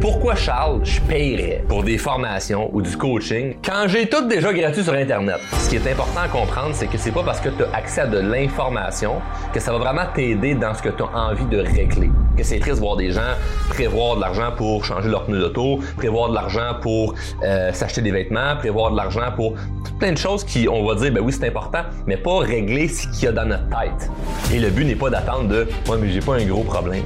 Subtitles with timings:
[0.00, 4.82] Pourquoi, Charles, je paierais pour des formations ou du coaching quand j'ai tout déjà gratuit
[4.82, 5.36] sur Internet?
[5.58, 8.00] Ce qui est important à comprendre, c'est que c'est pas parce que tu as accès
[8.00, 9.16] à de l'information
[9.52, 12.10] que ça va vraiment t'aider dans ce que tu as envie de régler.
[12.34, 13.34] Que c'est triste de voir des gens
[13.68, 18.10] prévoir de l'argent pour changer leur pneu d'auto, prévoir de l'argent pour euh, s'acheter des
[18.10, 19.52] vêtements, prévoir de l'argent pour
[19.98, 23.06] plein de choses qui, on va dire, ben oui, c'est important, mais pas régler ce
[23.08, 24.10] qu'il y a dans notre tête.
[24.50, 27.02] Et le but n'est pas d'attendre de, moi, mais j'ai pas un gros problème.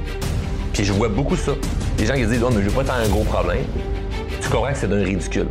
[0.71, 1.51] Puis je vois beaucoup ça.
[1.97, 3.63] Les gens qui disent, oh, mais j'ai pas tant un gros problème.
[4.41, 5.47] Tu comprends que c'est d'un ridicule.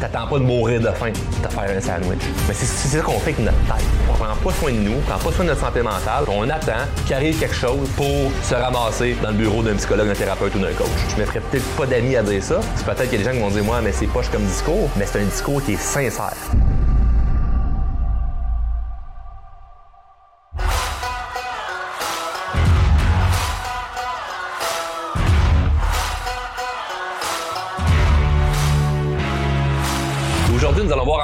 [0.00, 2.20] T'attends pas de mourir de faim pour te faire un sandwich.
[2.48, 3.84] Mais c'est ça qu'on fait avec notre tête.
[4.10, 6.24] On prend pas soin de nous, on prend pas soin de notre santé mentale.
[6.28, 6.72] On attend
[7.04, 10.58] qu'il arrive quelque chose pour se ramasser dans le bureau d'un psychologue, d'un thérapeute ou
[10.58, 10.88] d'un coach.
[11.14, 12.60] Je me ferais peut-être pas d'amis à dire ça.
[12.74, 14.44] C'est peut-être qu'il y a des gens qui vont dire, moi, mais c'est poche comme
[14.44, 14.88] discours.
[14.96, 16.34] Mais c'est un discours qui est sincère.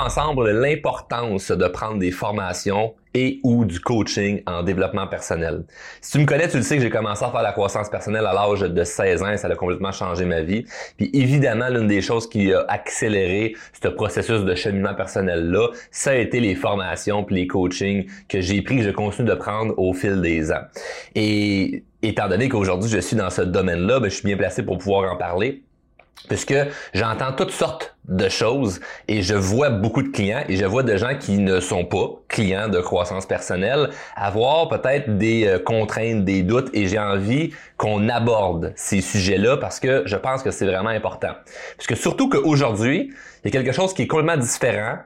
[0.09, 5.65] Ensemble l'importance de prendre des formations et ou du coaching en développement personnel.
[6.01, 8.25] Si tu me connais, tu le sais que j'ai commencé à faire la croissance personnelle
[8.25, 10.65] à l'âge de 16 ans et ça a complètement changé ma vie.
[10.97, 16.15] Puis évidemment, l'une des choses qui a accéléré ce processus de cheminement personnel-là, ça a
[16.15, 19.93] été les formations puis les coachings que j'ai pris, que je continue de prendre au
[19.93, 20.63] fil des ans.
[21.15, 24.79] Et étant donné qu'aujourd'hui je suis dans ce domaine-là, ben, je suis bien placé pour
[24.79, 25.65] pouvoir en parler
[26.27, 26.55] puisque
[26.95, 30.97] j'entends toutes sortes de choses et je vois beaucoup de clients et je vois de
[30.97, 36.43] gens qui ne sont pas clients de croissance personnelle avoir peut-être des euh, contraintes, des
[36.43, 40.89] doutes et j'ai envie qu'on aborde ces sujets-là parce que je pense que c'est vraiment
[40.89, 41.35] important.
[41.77, 43.13] Puisque surtout qu'aujourd'hui,
[43.45, 44.97] il y a quelque chose qui est complètement différent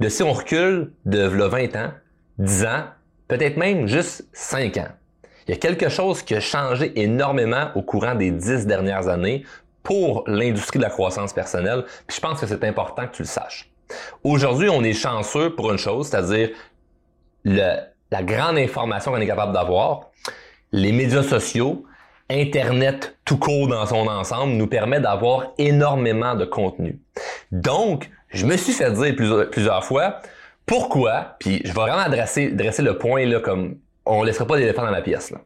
[0.00, 1.92] de si on recule de 20 ans,
[2.38, 2.84] 10 ans,
[3.28, 4.88] peut-être même juste 5 ans.
[5.46, 9.44] Il y a quelque chose qui a changé énormément au courant des 10 dernières années
[9.82, 11.84] pour l'industrie de la croissance personnelle.
[12.06, 13.70] Puis je pense que c'est important que tu le saches.
[14.22, 16.50] Aujourd'hui, on est chanceux pour une chose, c'est-à-dire
[17.44, 20.10] la grande information qu'on est capable d'avoir.
[20.72, 21.84] Les médias sociaux,
[22.30, 27.00] Internet tout court dans son ensemble nous permet d'avoir énormément de contenu.
[27.50, 30.20] Donc, je me suis fait dire plusieurs, plusieurs fois
[30.68, 34.58] pourquoi, puis je vais vraiment adresser, dresser le point là comme on ne laissera pas
[34.58, 35.30] d'éléphant dans la pièce.
[35.30, 35.38] Là.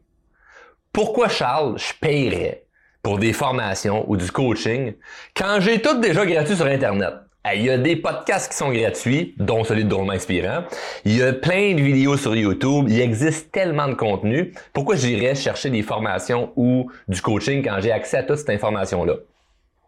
[0.92, 2.66] Pourquoi Charles, je paierais
[3.02, 4.94] pour des formations ou du coaching
[5.36, 7.14] quand j'ai tout déjà gratuit sur Internet.
[7.54, 10.62] Il y a des podcasts qui sont gratuits, dont celui de Drôlement Inspirant.
[11.04, 12.86] Il y a plein de vidéos sur YouTube.
[12.88, 14.54] Il existe tellement de contenu.
[14.72, 19.14] Pourquoi j'irais chercher des formations ou du coaching quand j'ai accès à toute cette information-là?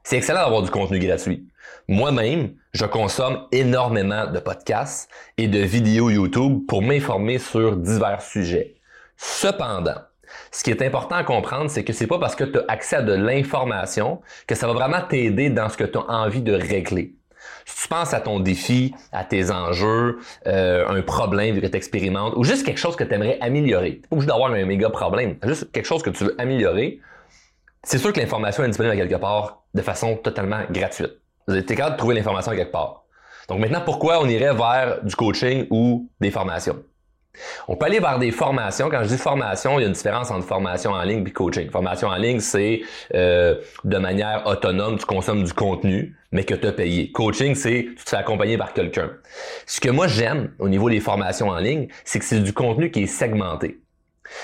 [0.02, 1.46] C'est excellent d'avoir du contenu gratuit.
[1.86, 5.08] Moi-même, je consomme énormément de podcasts
[5.38, 8.74] et de vidéos YouTube pour m'informer sur divers sujets.
[9.16, 10.00] Cependant,
[10.50, 12.96] ce qui est important à comprendre, c'est que c'est pas parce que tu as accès
[12.96, 16.52] à de l'information que ça va vraiment t'aider dans ce que tu as envie de
[16.52, 17.14] régler.
[17.66, 22.34] Si tu penses à ton défi, à tes enjeux, euh, un problème que tu expérimentes,
[22.36, 25.70] ou juste quelque chose que tu aimerais améliorer, pas obligé d'avoir un méga problème, juste
[25.72, 27.00] quelque chose que tu veux améliorer,
[27.82, 31.20] c'est sûr que l'information est disponible à quelque part de façon totalement gratuite.
[31.48, 33.04] Tu es capable de trouver l'information quelque part.
[33.48, 36.82] Donc maintenant, pourquoi on irait vers du coaching ou des formations?
[37.68, 38.88] On peut aller vers des formations.
[38.90, 41.70] Quand je dis formation, il y a une différence entre formation en ligne et coaching.
[41.70, 42.82] Formation en ligne, c'est
[43.14, 47.10] euh, de manière autonome, tu consommes du contenu, mais que tu as payé.
[47.12, 49.10] Coaching, c'est tu te fais accompagner par quelqu'un.
[49.66, 52.90] Ce que moi j'aime au niveau des formations en ligne, c'est que c'est du contenu
[52.90, 53.80] qui est segmenté.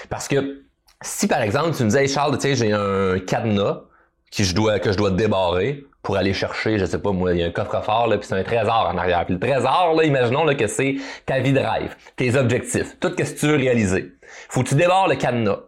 [0.08, 0.64] Parce que
[1.02, 3.84] si par exemple tu me disais Charles, tu sais, j'ai un cadenas
[4.38, 7.42] je dois, que je dois débarrer, pour aller chercher, je sais pas moi, il y
[7.42, 9.24] a un coffre-fort là, puis c'est un trésor en arrière.
[9.26, 10.96] Puis le trésor là, imaginons là que c'est
[11.26, 14.12] ta vie de rêve, tes objectifs, tout ce que tu veux réaliser.
[14.48, 15.58] Faut que tu débarres le cadenas.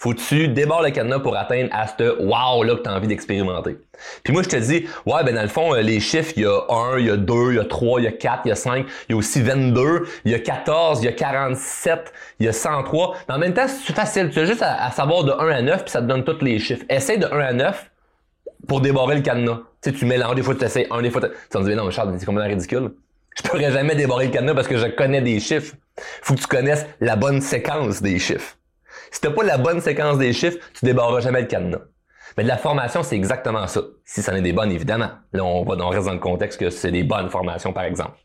[0.00, 2.94] Faut que tu débarres le cadenas pour atteindre à ce wow là que tu as
[2.94, 3.78] envie d'expérimenter.
[4.22, 6.46] Puis moi je te dis ouais ben dans le fond euh, les chiffres, il y
[6.46, 8.48] a 1, il y a 2, il y a 3, il y a 4, il
[8.50, 11.12] y a 5, il y a aussi 22, il y a 14, il y a
[11.12, 13.16] 47, il y a 103.
[13.28, 15.62] Mais en même temps, c'est facile, tu as juste à, à, savoir de 1 à
[15.62, 16.84] 9 puis ça te donne tous les chiffres.
[16.88, 17.90] Essaye de 1 à 9
[18.68, 19.62] pour débarrer le cadenas.
[19.82, 21.90] Tu sais, tu mélanges des fois tu essaies un, des fois tu me dire, non,
[21.90, 22.92] Charles, c'est complètement ridicule.
[23.36, 25.74] Je pourrais jamais débarrer le cadenas parce que je connais des chiffres.
[26.22, 28.56] Faut que tu connaisses la bonne séquence des chiffres.
[29.10, 31.80] Si t'as pas la bonne séquence des chiffres, tu débarreras jamais le cadenas.
[32.36, 33.80] Mais de la formation, c'est exactement ça.
[34.04, 35.10] Si ça en est des bonnes, évidemment.
[35.32, 38.18] Là, on va reste dans le contexte que c'est des bonnes formations, par exemple.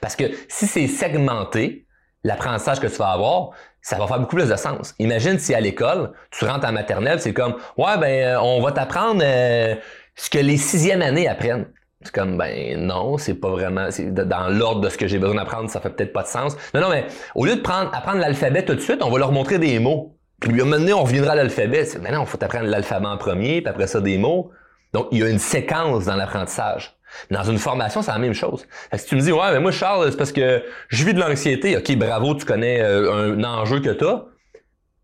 [0.00, 1.86] Parce que si c'est segmenté,
[2.24, 4.94] l'apprentissage que tu vas avoir, ça va faire beaucoup plus de sens.
[4.98, 8.72] Imagine si à l'école, tu rentres en maternelle, c'est comme Ouais, ben, euh, on va
[8.72, 9.74] t'apprendre euh,
[10.14, 11.66] ce que les sixièmes années apprennent.
[12.04, 13.88] C'est comme ben non, c'est pas vraiment.
[14.10, 16.56] Dans l'ordre de ce que j'ai besoin d'apprendre, ça fait peut-être pas de sens.
[16.74, 19.30] Non, non, mais au lieu de prendre apprendre l'alphabet tout de suite, on va leur
[19.30, 20.16] montrer des mots.
[20.40, 21.86] Puis à un moment donné, on reviendra à l'alphabet.
[22.00, 24.50] Mais non, il faut apprendre l'alphabet en premier, puis après ça des mots.
[24.92, 26.96] Donc, il y a une séquence dans l'apprentissage.
[27.30, 28.66] Dans une formation, c'est la même chose.
[28.94, 31.76] Si tu me dis, ouais, mais moi, Charles, c'est parce que je vis de l'anxiété.
[31.76, 34.24] OK, bravo, tu connais euh, un enjeu que tu as.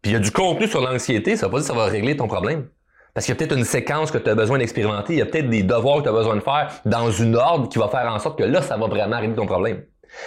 [0.03, 1.87] Puis il y a du contenu sur l'anxiété, ça veut pas dire que ça va
[1.87, 2.69] régler ton problème.
[3.15, 5.27] Parce qu'il y a peut-être une séquence que tu as besoin d'expérimenter, il y a
[5.27, 8.07] peut-être des devoirs que tu as besoin de faire dans une ordre qui va faire
[8.07, 9.83] en sorte que là, ça va vraiment régler ton problème.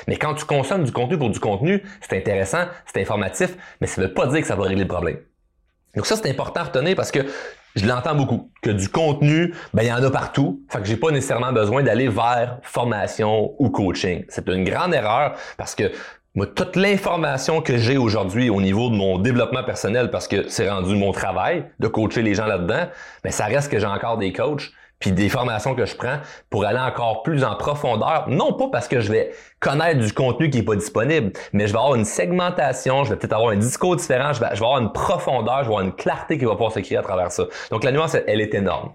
[0.07, 4.01] Mais quand tu consommes du contenu pour du contenu, c'est intéressant, c'est informatif, mais ça
[4.01, 5.17] ne veut pas dire que ça va régler le problème.
[5.95, 7.19] Donc ça, c'est important à retenir parce que
[7.75, 10.61] je l'entends beaucoup, que du contenu, ben, il y en a partout.
[10.69, 14.25] Fait que j'ai pas nécessairement besoin d'aller vers formation ou coaching.
[14.29, 15.91] C'est une grande erreur parce que
[16.33, 20.69] moi, toute l'information que j'ai aujourd'hui au niveau de mon développement personnel, parce que c'est
[20.69, 22.87] rendu mon travail de coacher les gens là-dedans,
[23.25, 24.71] mais ça reste que j'ai encore des coachs
[25.01, 26.19] puis des formations que je prends
[26.49, 28.25] pour aller encore plus en profondeur.
[28.29, 31.73] Non pas parce que je vais connaître du contenu qui est pas disponible, mais je
[31.73, 34.93] vais avoir une segmentation, je vais peut-être avoir un discours différent, je vais, avoir une
[34.93, 37.45] profondeur, je vais avoir une clarté qui va pouvoir se créer à travers ça.
[37.71, 38.93] Donc la nuance, elle est énorme.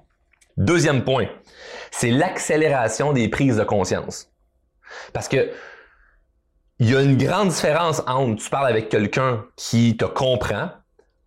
[0.57, 1.27] Deuxième point,
[1.91, 4.31] c'est l'accélération des prises de conscience.
[5.13, 5.51] Parce que
[6.79, 10.71] il y a une grande différence entre tu parles avec quelqu'un qui te comprend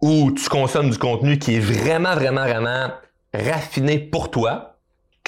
[0.01, 2.89] ou tu consommes du contenu qui est vraiment, vraiment, vraiment
[3.33, 4.68] raffiné pour toi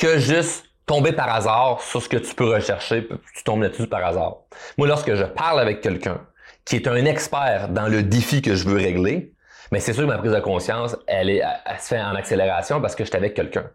[0.01, 4.03] que juste tomber par hasard sur ce que tu peux rechercher, tu tombes là-dessus par
[4.03, 4.37] hasard.
[4.79, 6.21] Moi, lorsque je parle avec quelqu'un
[6.65, 9.31] qui est un expert dans le défi que je veux régler,
[9.71, 12.81] mais c'est sûr que ma prise de conscience, elle, est, elle se fait en accélération
[12.81, 13.69] parce que je suis avec quelqu'un.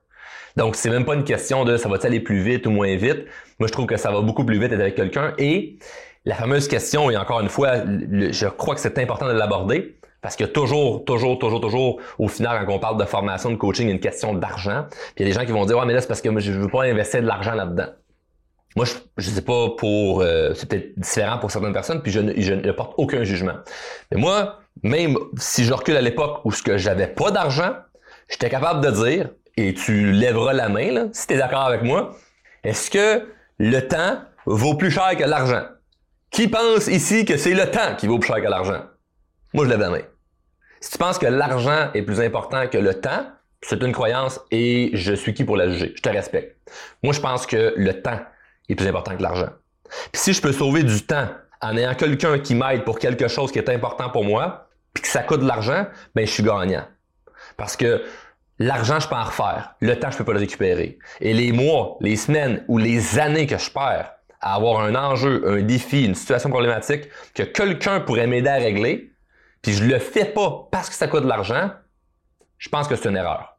[0.57, 3.27] Donc, c'est même pas une question de ça va aller plus vite ou moins vite.
[3.61, 5.33] Moi, je trouve que ça va beaucoup plus vite être avec quelqu'un.
[5.39, 5.79] Et
[6.25, 9.97] la fameuse question, et encore une fois, je crois que c'est important de l'aborder,
[10.27, 13.87] parce que toujours, toujours, toujours, toujours, au final, quand on parle de formation, de coaching,
[13.87, 14.87] y a une question d'argent.
[14.91, 16.37] Puis il y a des gens qui vont dire, ouais, mais là, c'est parce que
[16.41, 17.87] je veux pas investir de l'argent là-dedans.
[18.75, 22.19] Moi, je, je sais pas pour, euh, c'est peut-être différent pour certaines personnes, puis je
[22.19, 23.53] ne, je ne porte aucun jugement.
[24.11, 27.75] Mais moi, même si je recule à l'époque où ce que j'avais pas d'argent,
[28.29, 31.85] j'étais capable de dire, et tu lèveras la main, là, si tu es d'accord avec
[31.85, 32.17] moi,
[32.65, 33.29] est-ce que
[33.59, 35.63] le temps vaut plus cher que l'argent?
[36.33, 38.83] Qui pense ici que c'est le temps qui vaut plus cher que l'argent?
[39.55, 40.03] Moi, je lève la main.
[40.81, 43.27] Si tu penses que l'argent est plus important que le temps,
[43.63, 45.93] c'est une croyance et je suis qui pour la juger.
[45.97, 46.57] Je te respecte.
[47.03, 48.21] Moi, je pense que le temps
[48.69, 49.49] est plus important que l'argent.
[50.13, 51.29] Puis si je peux sauver du temps
[51.61, 55.09] en ayant quelqu'un qui m'aide pour quelque chose qui est important pour moi, puis que
[55.09, 56.85] ça coûte de l'argent, ben je suis gagnant.
[57.57, 58.05] Parce que
[58.59, 59.75] l'argent, je peux en refaire.
[59.81, 60.99] Le temps, je peux pas le récupérer.
[61.21, 65.43] Et les mois, les semaines ou les années que je perds à avoir un enjeu,
[65.47, 69.13] un défi, une situation problématique que quelqu'un pourrait m'aider à régler,
[69.63, 71.71] puis je le fais pas parce que ça coûte de l'argent,
[72.59, 73.57] je pense que c'est une erreur.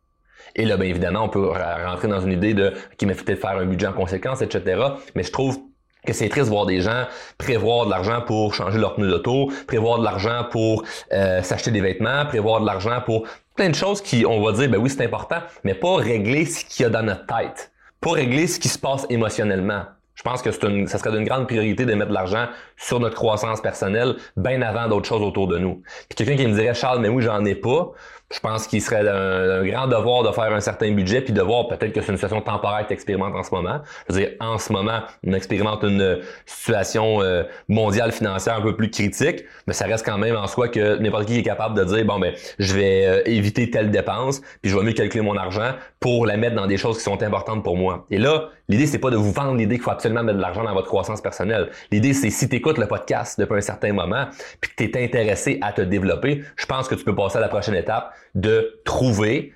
[0.56, 3.58] Et là, bien évidemment, on peut rentrer dans une idée de qui m'a peut-être faire
[3.58, 4.82] un budget en conséquence, etc.
[5.16, 5.60] Mais je trouve
[6.06, 7.06] que c'est triste de voir des gens
[7.38, 11.82] prévoir de l'argent pour changer leur pneu d'auto, prévoir de l'argent pour euh, s'acheter des
[11.82, 15.04] vêtements, prévoir de l'argent pour plein de choses qui, on va dire, ben oui, c'est
[15.04, 18.70] important, mais pas régler ce qu'il y a dans notre tête, pas régler ce qui
[18.70, 19.84] se passe émotionnellement.
[20.18, 23.16] Je pense que une, ça serait d'une grande priorité de mettre de l'argent sur notre
[23.16, 25.84] croissance personnelle bien avant d'autres choses autour de nous.
[26.10, 27.92] Puis quelqu'un qui me dirait Charles, mais oui, j'en ai pas
[28.30, 31.68] je pense qu'il serait un, grand devoir de faire un certain budget puis de voir
[31.70, 33.80] peut-être que c'est une situation temporaire que tu expérimentes en ce moment.
[34.10, 38.76] Je veux dire, en ce moment, on expérimente une situation euh, mondiale financière un peu
[38.76, 41.86] plus critique, mais ça reste quand même en soi que n'importe qui est capable de
[41.86, 45.38] dire bon ben je vais euh, éviter telle dépense puis je vais mieux calculer mon
[45.38, 45.72] argent
[46.02, 48.06] pour la mettre dans des choses qui sont importantes pour moi.
[48.12, 50.66] Et là, l'idée c'est pas de vous vendre l'idée qu'il faut absolument mettre de l'argent
[50.66, 51.70] dans votre croissance personnelle.
[51.92, 54.26] L'idée c'est si tu écoutes le podcast depuis un certain moment
[54.60, 57.42] puis que tu es intéressé à te développer, je pense que tu peux passer à
[57.42, 59.54] la prochaine étape de trouver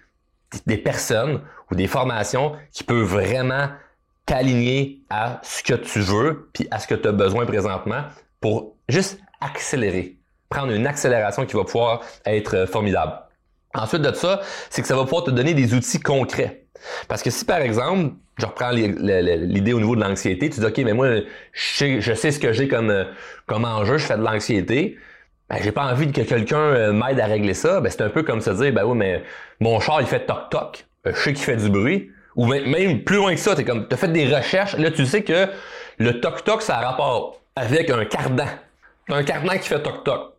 [0.66, 3.70] des personnes ou des formations qui peuvent vraiment
[4.25, 8.04] t'aligner à ce que tu veux puis à ce que tu as besoin présentement
[8.40, 10.18] pour juste accélérer,
[10.50, 13.13] prendre une accélération qui va pouvoir être formidable.
[13.74, 16.66] Ensuite de ça, c'est que ça va pouvoir te donner des outils concrets.
[17.08, 20.78] Parce que si par exemple, je reprends l'idée au niveau de l'anxiété, tu dis OK,
[20.80, 21.08] mais moi,
[21.54, 23.06] je sais, je sais ce que j'ai comme,
[23.46, 24.98] comme enjeu, je fais de l'anxiété,
[25.51, 28.24] ben, j'ai pas envie que quelqu'un euh, m'aide à régler ça, ben, c'est un peu
[28.24, 29.24] comme se dire, ben oui, mais
[29.60, 33.17] mon char, il fait toc-toc, euh, je sais qu'il fait du bruit, ou même plus
[33.17, 35.50] loin que ça, t'es comme, t'as fait des recherches, là, tu sais que
[35.98, 38.48] le toc-toc, ça a rapport avec un cardan.
[39.10, 40.36] un cardan qui fait toc-toc.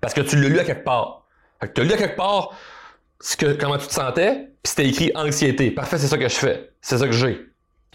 [0.00, 1.24] Parce que tu l'as lu à quelque part.
[1.60, 2.52] Fait que tu lu à quelque part
[3.20, 5.72] ce que, comment tu te sentais, puis c'était écrit anxiété.
[5.72, 6.70] Parfait, c'est ça que je fais.
[6.80, 7.40] C'est ça que j'ai.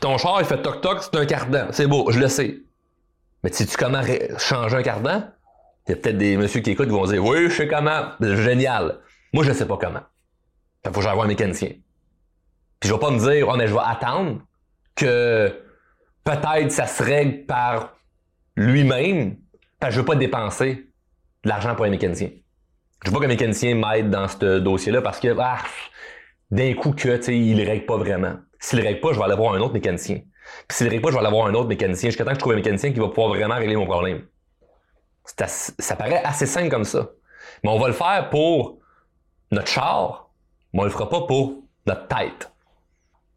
[0.01, 1.67] Ton char, il fait toc-toc, c'est un cardan.
[1.71, 2.57] C'est beau, je le sais.
[3.43, 4.01] Mais sais-tu comment
[4.37, 5.31] changer un cardan?
[5.87, 8.11] Il y a peut-être des messieurs qui écoutent qui vont dire Oui, je sais comment.
[8.19, 8.99] Génial.
[9.33, 10.01] Moi, je ne sais pas comment.
[10.85, 11.69] Il faut que j'aille un mécanicien.
[12.79, 14.41] Puis je vais pas me dire, oh, mais je vais attendre
[14.95, 15.63] que
[16.23, 17.95] peut-être ça se règle par
[18.55, 19.37] lui-même,
[19.87, 20.87] je veux pas dépenser
[21.43, 22.29] de l'argent pour un mécanicien.
[23.03, 25.59] Je veux pas qu'un mécanicien m'aide dans ce dossier-là parce que ah,
[26.51, 28.35] d'un coup que, il règle pas vraiment.
[28.59, 30.21] S'il règle pas, je vais aller voir un autre mécanicien.
[30.67, 32.39] Puis s'il règle pas, je vais aller voir un autre mécanicien jusqu'à temps que je
[32.39, 34.23] trouve un mécanicien qui va pouvoir vraiment régler mon problème.
[35.35, 37.09] Ça paraît assez simple comme ça.
[37.63, 38.79] Mais on va le faire pour
[39.51, 40.29] notre char,
[40.73, 42.51] mais on le fera pas pour notre tête.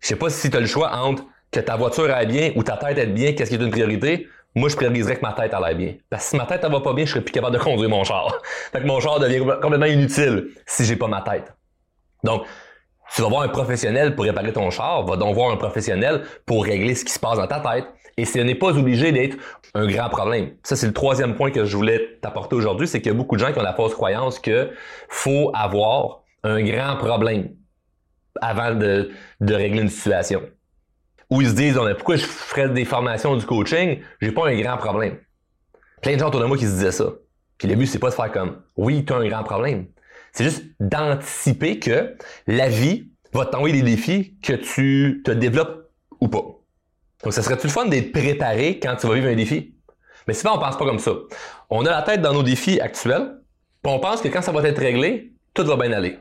[0.00, 2.62] Je sais pas si tu as le choix entre que ta voiture aille bien ou
[2.62, 4.28] ta tête aille bien, qu'est-ce qui est une priorité?
[4.54, 5.94] Moi, je prioriserais que ma tête aille bien.
[6.08, 7.88] Parce que si ma tête elle va pas bien, je serais plus capable de conduire
[7.88, 8.40] mon char.
[8.72, 11.52] fait que mon char devient complètement inutile si j'ai pas ma tête.
[12.24, 12.44] Donc,
[13.14, 16.64] tu vas voir un professionnel pour réparer ton char, va donc voir un professionnel pour
[16.64, 17.86] régler ce qui se passe dans ta tête.
[18.20, 19.38] Et ce n'est pas obligé d'être
[19.72, 20.50] un grand problème.
[20.62, 23.36] Ça, c'est le troisième point que je voulais t'apporter aujourd'hui, c'est qu'il y a beaucoup
[23.36, 24.72] de gens qui ont la fausse croyance que
[25.08, 27.54] faut avoir un grand problème
[28.42, 29.10] avant de,
[29.40, 30.42] de régler une situation.
[31.30, 34.00] Ou ils se disent, pourquoi je ferais des formations du coaching?
[34.20, 35.16] J'ai pas un grand problème.
[36.02, 37.06] Plein de gens autour de moi qui se disaient ça.
[37.56, 39.86] Puis le but, c'est pas de faire comme, oui, tu as un grand problème.
[40.32, 46.28] C'est juste d'anticiper que la vie va t'envoyer des défis que tu te développes ou
[46.28, 46.59] pas.
[47.24, 49.74] Donc, ça serait-tu le fun d'être préparé quand tu vas vivre un défi?
[50.26, 51.12] Mais souvent, on pense pas comme ça.
[51.68, 53.36] On a la tête dans nos défis actuels,
[53.82, 56.18] puis on pense que quand ça va être réglé, tout va bien aller.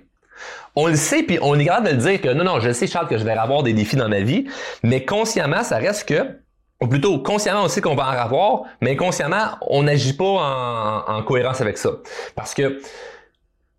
[0.76, 2.88] On le sait, puis on est capable de le dire que non, non, je sais,
[2.88, 4.48] Charles, que je vais avoir des défis dans ma vie,
[4.84, 6.40] mais consciemment, ça reste que,
[6.82, 11.18] ou plutôt, consciemment, on sait qu'on va en avoir, mais consciemment, on n'agit pas en,
[11.18, 11.90] en, cohérence avec ça.
[12.36, 12.80] Parce que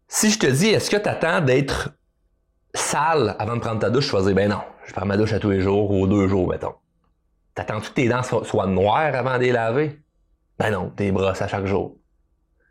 [0.09, 1.91] si je te dis, est-ce que tu attends d'être
[2.75, 5.33] sale avant de prendre ta douche, je vais dire, ben non, je prends ma douche
[5.33, 6.75] à tous les jours ou deux jours, mettons.
[7.61, 10.01] T'attends-tu que tes dents soient noires avant de les laver?
[10.59, 11.95] Ben non, tes brosses à chaque jour.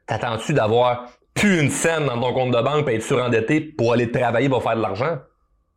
[0.08, 4.10] T'attends-tu d'avoir plus une scène dans ton compte de banque et être surendetté pour aller
[4.10, 5.20] travailler pour faire de l'argent?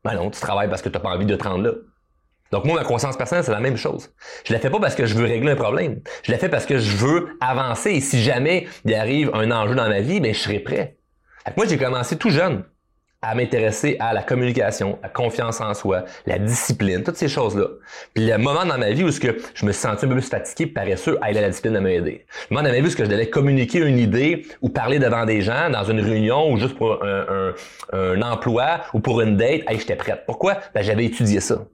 [0.02, 1.72] Ben non, tu travailles parce que tu n'as pas envie de te rendre là.
[2.52, 4.08] Donc moi, ma croissance personnelle, c'est la même chose.
[4.46, 6.00] Je la fais pas parce que je veux régler un problème.
[6.22, 7.90] Je la fais parce que je veux avancer.
[7.90, 10.96] Et si jamais il arrive un enjeu dans ma vie, ben je serai prêt.
[11.54, 12.64] moi, j'ai commencé tout jeune
[13.22, 17.66] à m'intéresser à la communication, la confiance en soi, la discipline, toutes ces choses-là.
[18.14, 20.14] Puis le moment dans ma vie où ce que je me suis senti un peu
[20.14, 22.26] plus fatigué, paresseux, à la discipline à m'aider.
[22.50, 24.98] Le moment dans ma vie où ce que je devais communiquer une idée ou parler
[24.98, 27.54] devant des gens dans une réunion ou juste pour un,
[27.92, 30.24] un, emploi ou pour une date, hey, j'étais prête.
[30.26, 30.58] Pourquoi?
[30.74, 31.64] Ben, j'avais étudié ça.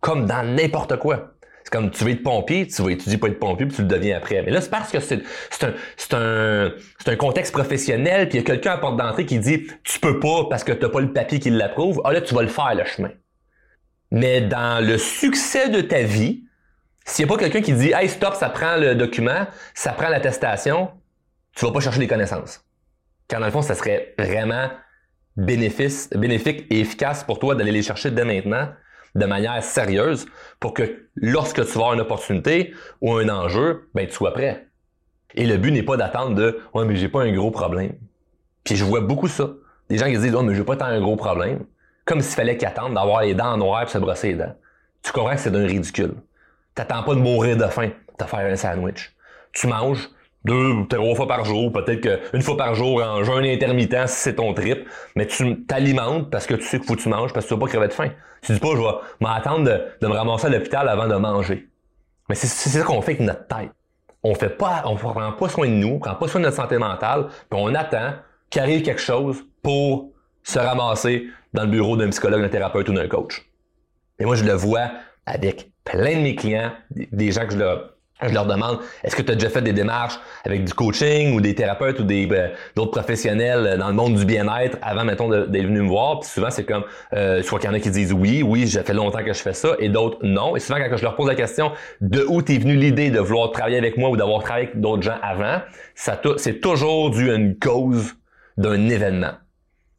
[0.00, 1.32] Comme dans n'importe quoi.
[1.72, 4.18] Comme tu veux être pompier, tu vas étudier pour être pompier, puis tu le deviens
[4.18, 4.42] après.
[4.42, 5.22] Mais là, c'est parce que c'est
[5.64, 5.72] un,
[6.12, 6.70] un,
[7.06, 10.20] un contexte professionnel, puis il y a quelqu'un à porte d'entrée qui dit tu peux
[10.20, 12.02] pas parce que t'as pas le papier qui l'approuve.
[12.04, 13.10] Ah là, tu vas le faire le chemin.
[14.10, 16.44] Mais dans le succès de ta vie,
[17.06, 20.10] s'il n'y a pas quelqu'un qui dit Hey, stop, ça prend le document, ça prend
[20.10, 20.90] l'attestation,
[21.56, 22.62] tu vas pas chercher les connaissances.
[23.28, 24.68] Car dans le fond, ça serait vraiment
[25.38, 28.68] bénéfice, bénéfique et efficace pour toi d'aller les chercher dès maintenant
[29.14, 30.26] de manière sérieuse
[30.60, 34.68] pour que lorsque tu vas avoir une opportunité ou un enjeu, ben tu sois prêt.
[35.34, 37.92] Et le but n'est pas d'attendre de Ouais, mais j'ai pas un gros problème.
[38.64, 39.50] Puis je vois beaucoup ça.
[39.88, 41.64] Des gens qui disent Oh, mais j'ai pas tant un gros problème.
[42.04, 44.54] Comme s'il fallait qu'ils attendent d'avoir les dents noires et se brosser les dents.
[45.02, 46.14] Tu comprends que c'est d'un ridicule.
[46.74, 49.14] T'attends pas de mourir de faim te faire un sandwich.
[49.52, 50.08] Tu manges,
[50.44, 54.16] deux ou trois fois par jour, peut-être qu'une fois par jour en jeûne intermittent si
[54.16, 57.32] c'est ton trip, mais tu t'alimentes parce que tu sais qu'il faut que tu manges
[57.32, 58.10] parce que tu veux pas crever de faim.
[58.42, 58.88] Tu dis pas je vais
[59.20, 61.68] m'attendre de, de, me ramasser à l'hôpital avant de manger.
[62.28, 63.70] Mais c'est ça qu'on fait avec notre tête.
[64.24, 66.56] On fait pas, on prend pas soin de nous, on prend pas soin de notre
[66.56, 68.14] santé mentale, puis on attend
[68.50, 73.08] qu'arrive quelque chose pour se ramasser dans le bureau d'un psychologue, d'un thérapeute ou d'un
[73.08, 73.44] coach.
[74.18, 74.90] Et moi, je le vois
[75.26, 77.91] avec plein de mes clients, des gens que je leur
[78.28, 81.40] je leur demande, est-ce que tu as déjà fait des démarches avec du coaching ou
[81.40, 85.66] des thérapeutes ou des euh, d'autres professionnels dans le monde du bien-être avant, mettons, d'être
[85.66, 86.20] venu me voir?
[86.20, 88.82] Puis souvent, c'est comme, euh, soit qu'il y en a qui disent oui, oui, j'ai
[88.82, 90.56] fait longtemps que je fais ça, et d'autres non.
[90.56, 93.50] Et souvent, quand je leur pose la question de où t'es venu l'idée de vouloir
[93.50, 95.60] travailler avec moi ou d'avoir travaillé avec d'autres gens avant,
[95.94, 98.14] ça c'est toujours dû à une cause
[98.56, 99.32] d'un événement.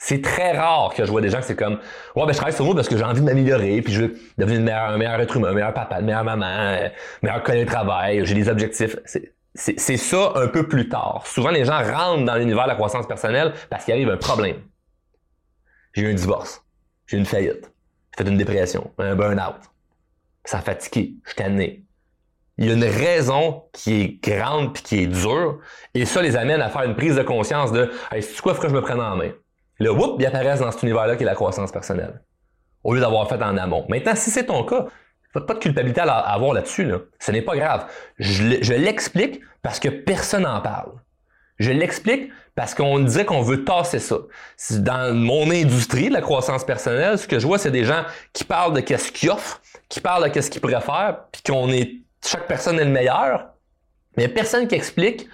[0.05, 1.79] C'est très rare que je vois des gens que c'est comme
[2.13, 4.15] Ouais, ben je travaille sur moi parce que j'ai envie de m'améliorer, puis je veux
[4.37, 6.91] devenir un meilleur être humain, un meilleur papa, une meilleure maman, un
[7.21, 8.97] meilleur collègue de travail, j'ai des objectifs.
[9.55, 11.23] C'est ça un peu plus tard.
[11.25, 14.57] Souvent, les gens rentrent dans l'univers de la croissance personnelle parce qu'il arrive un problème.
[15.93, 16.61] J'ai eu un divorce,
[17.07, 17.71] j'ai eu une faillite,
[18.17, 19.55] j'ai fait une dépression, un burn-out.
[20.43, 21.85] Ça a fatigué, je suis tanné.
[22.57, 25.59] Il y a une raison qui est grande puis qui est dure,
[25.93, 28.63] et ça les amène à faire une prise de conscience de hey, c'est quoi, faut
[28.63, 29.31] que je me prenne en main?
[29.79, 32.21] Le whoop, ils apparaissent dans cet univers-là qui est la croissance personnelle.
[32.83, 33.85] Au lieu d'avoir fait en amont.
[33.89, 34.87] Maintenant, si c'est ton cas,
[35.33, 36.85] pas de culpabilité à avoir là-dessus.
[36.85, 36.99] Là.
[37.19, 37.87] Ce n'est pas grave.
[38.19, 40.91] Je l'explique parce que personne n'en parle.
[41.59, 44.17] Je l'explique parce qu'on disait qu'on veut tasser ça.
[44.71, 48.03] Dans mon industrie de la croissance personnelle, ce que je vois, c'est des gens
[48.33, 51.69] qui parlent de qu'est-ce qu'ils offrent, qui parlent de qu'est-ce qu'ils pourraient faire, puis qu'on
[51.69, 53.49] est chaque personne est le meilleur.
[54.17, 55.27] Mais personne qui explique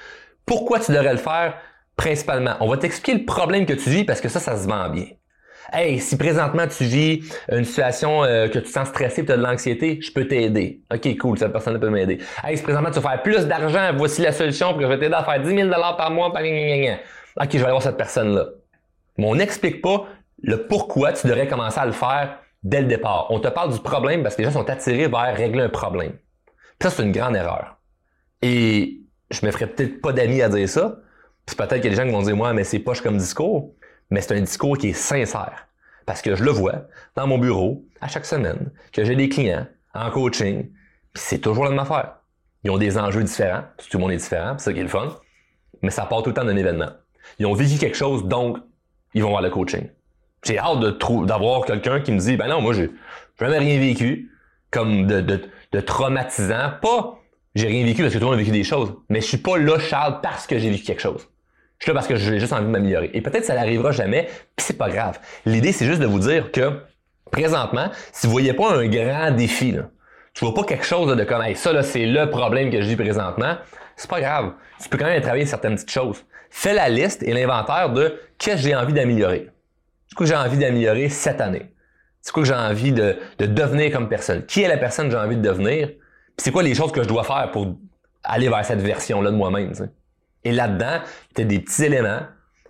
[0.45, 1.55] pourquoi tu devrais le faire
[1.99, 2.55] principalement.
[2.61, 5.07] On va t'expliquer le problème que tu vis parce que ça, ça se vend bien.
[5.73, 9.43] Hey, si présentement tu vis une situation euh, que tu sens stressé tu as de
[9.43, 10.81] l'anxiété, je peux t'aider.
[10.93, 12.19] OK, cool, cette personne peut m'aider.
[12.41, 14.97] Hey, si présentement tu veux faire plus d'argent, voici la solution pour que je vais
[14.97, 16.29] t'aider à faire 10 000 par mois.
[16.29, 18.45] OK, je vais aller voir cette personne-là.
[19.17, 20.07] Mais on n'explique pas
[20.41, 23.27] le pourquoi tu devrais commencer à le faire dès le départ.
[23.29, 26.13] On te parle du problème parce que les gens sont attirés vers régler un problème.
[26.81, 27.75] ça, c'est une grande erreur.
[28.41, 30.99] Et je me ferais peut-être pas d'amis à dire ça.
[31.49, 33.17] Puis peut-être qu'il y a des gens qui vont dire, moi, mais c'est poche comme
[33.17, 33.73] discours
[34.09, 35.67] mais c'est un discours qui est sincère.
[36.05, 39.67] Parce que je le vois dans mon bureau à chaque semaine, que j'ai des clients
[39.93, 40.69] en coaching,
[41.13, 42.15] puis c'est toujours la même affaire.
[42.63, 44.89] Ils ont des enjeux différents, tout le monde est différent, c'est ça qui est le
[44.89, 45.15] fun,
[45.81, 46.89] mais ça part tout le temps d'un événement.
[47.37, 48.57] Ils ont vécu quelque chose, donc
[49.13, 49.89] ils vont voir le coaching.
[50.43, 52.89] J'ai hâte d'avoir quelqu'un qui me dit, ben non, moi j'ai
[53.39, 54.31] jamais rien vécu,
[54.71, 55.41] comme de, de,
[55.71, 56.71] de traumatisant.
[56.81, 57.19] Pas,
[57.55, 59.37] j'ai rien vécu parce que tout le monde a vécu des choses, mais je suis
[59.37, 61.27] pas là, Charles, parce que j'ai vécu quelque chose.
[61.79, 63.09] Je suis là parce que j'ai juste envie de m'améliorer.
[63.13, 65.17] Et peut-être ça n'arrivera jamais, puis c'est pas grave.
[65.45, 66.81] L'idée, c'est juste de vous dire que
[67.31, 69.89] présentement, si vous voyez pas un grand défi, là,
[70.33, 72.97] tu vois pas quelque chose de comme ça là, c'est le problème que je vis
[72.97, 73.55] présentement,
[73.95, 74.53] c'est pas grave.
[74.81, 76.23] Tu peux quand même travailler certaines petites choses.
[76.49, 79.49] Fais la liste et l'inventaire de qu'est-ce que j'ai envie d'améliorer.
[80.07, 81.73] C'est quoi que j'ai envie d'améliorer cette année?
[82.21, 84.45] C'est quoi que j'ai envie de, de, devenir comme personne?
[84.45, 85.87] Qui est la personne que j'ai envie de devenir?
[85.87, 85.97] Puis
[86.37, 87.77] c'est quoi les choses que je dois faire pour
[88.23, 89.73] aller vers cette version-là de moi-même?
[90.43, 91.01] Et là-dedans,
[91.35, 92.21] tu as des petits éléments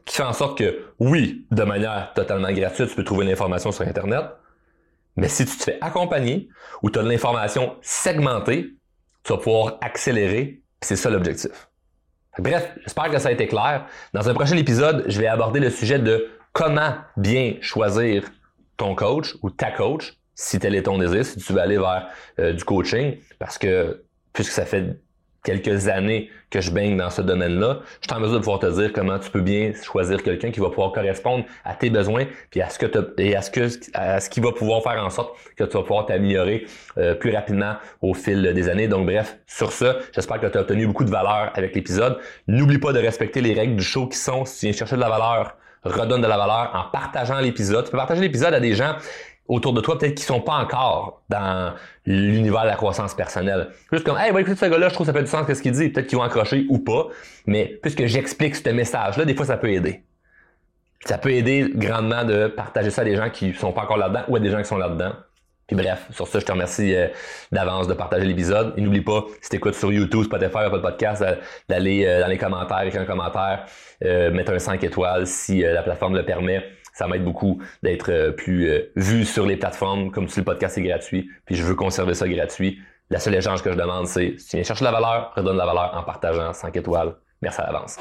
[0.06, 3.86] qui font en sorte que, oui, de manière totalement gratuite, tu peux trouver l'information sur
[3.86, 4.26] Internet,
[5.16, 6.50] mais si tu te fais accompagner
[6.82, 8.74] ou tu as de l'information segmentée,
[9.24, 11.70] tu vas pouvoir accélérer, c'est ça l'objectif.
[12.40, 13.86] Bref, j'espère que ça a été clair.
[14.14, 18.24] Dans un prochain épisode, je vais aborder le sujet de comment bien choisir
[18.78, 22.08] ton coach ou ta coach, si tel est ton désir, si tu veux aller vers
[22.40, 24.98] euh, du coaching, parce que puisque ça fait
[25.44, 28.66] quelques années que je baigne dans ce domaine-là, je suis en mesure de pouvoir te
[28.66, 32.62] dire comment tu peux bien choisir quelqu'un qui va pouvoir correspondre à tes besoins puis
[32.62, 35.36] à ce que et à ce que à ce qui va pouvoir faire en sorte
[35.56, 36.66] que tu vas pouvoir t'améliorer
[36.98, 38.88] euh, plus rapidement au fil des années.
[38.88, 42.18] Donc bref, sur ce, j'espère que tu as obtenu beaucoup de valeur avec l'épisode.
[42.48, 45.02] N'oublie pas de respecter les règles du show qui sont si tu viens chercher de
[45.02, 47.86] la valeur, redonne de la valeur en partageant l'épisode.
[47.86, 48.96] Tu peux partager l'épisode à des gens
[49.50, 51.74] autour de toi, peut-être qui sont pas encore dans
[52.06, 53.70] l'univers de la croissance personnelle.
[53.92, 55.64] Juste comme, hey, va écouter ce gars-là, je trouve que ça fait du sens, qu'est-ce
[55.64, 55.90] qu'il dit.
[55.90, 57.08] Peut-être qu'ils vont accrocher ou pas.
[57.48, 60.04] Mais puisque j'explique ce message-là, des fois, ça peut aider.
[61.04, 64.24] Ça peut aider grandement de partager ça à des gens qui sont pas encore là-dedans
[64.28, 65.14] ou à des gens qui sont là-dedans.
[65.66, 67.08] Puis bref, sur ça, je te remercie euh,
[67.52, 68.74] d'avance de partager l'épisode.
[68.78, 71.24] Et n'oublie pas, si tu écoutes sur YouTube, Spotify, Apple Podcast,
[71.68, 73.66] d'aller euh, dans les commentaires, écrire un commentaire,
[74.04, 76.64] euh, mettre un 5 étoiles si la plateforme le permet
[77.00, 80.78] ça m'aide beaucoup d'être euh, plus euh, vu sur les plateformes, comme si le podcast
[80.78, 82.80] est gratuit, puis je veux conserver ça gratuit.
[83.10, 85.66] La seule échange que je demande, c'est si tu viens chercher la valeur, redonne la
[85.66, 87.16] valeur en partageant 5 étoiles.
[87.42, 87.98] Merci à l'avance.